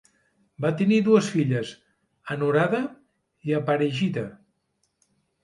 [0.63, 1.73] Van tenir dues filles,
[2.37, 2.81] Anuradha
[3.51, 4.27] i Aparijitha.